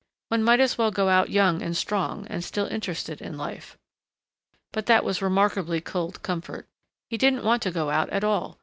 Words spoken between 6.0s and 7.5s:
comfort. He didn't